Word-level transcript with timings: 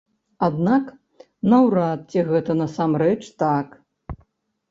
Аднак 0.45 0.87
наўрад 1.51 1.99
ці 2.13 2.23
гэта 2.29 2.51
насамрэч 2.61 3.19
так. 3.43 3.67